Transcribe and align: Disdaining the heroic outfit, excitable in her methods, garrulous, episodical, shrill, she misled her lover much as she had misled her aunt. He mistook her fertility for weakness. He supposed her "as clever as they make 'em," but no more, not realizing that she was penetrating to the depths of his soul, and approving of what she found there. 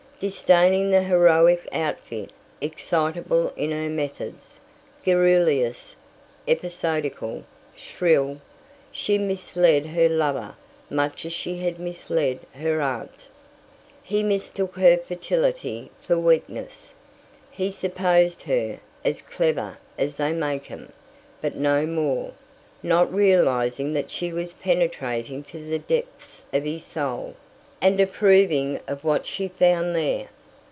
Disdaining 0.21 0.91
the 0.91 1.01
heroic 1.01 1.67
outfit, 1.73 2.29
excitable 2.61 3.51
in 3.57 3.71
her 3.71 3.89
methods, 3.89 4.59
garrulous, 5.03 5.95
episodical, 6.47 7.43
shrill, 7.75 8.39
she 8.91 9.17
misled 9.17 9.87
her 9.87 10.07
lover 10.07 10.53
much 10.91 11.25
as 11.25 11.33
she 11.33 11.57
had 11.57 11.79
misled 11.79 12.37
her 12.53 12.79
aunt. 12.81 13.27
He 14.03 14.21
mistook 14.21 14.75
her 14.75 14.95
fertility 14.95 15.89
for 15.99 16.19
weakness. 16.19 16.93
He 17.49 17.71
supposed 17.71 18.43
her 18.43 18.77
"as 19.03 19.23
clever 19.23 19.79
as 19.97 20.17
they 20.17 20.33
make 20.33 20.69
'em," 20.69 20.93
but 21.41 21.55
no 21.55 21.87
more, 21.87 22.33
not 22.83 23.11
realizing 23.11 23.93
that 23.93 24.11
she 24.11 24.31
was 24.31 24.53
penetrating 24.53 25.41
to 25.45 25.57
the 25.67 25.79
depths 25.79 26.43
of 26.53 26.63
his 26.63 26.83
soul, 26.85 27.35
and 27.83 27.99
approving 27.99 28.79
of 28.87 29.03
what 29.03 29.25
she 29.25 29.47
found 29.47 29.95
there. 29.95 30.27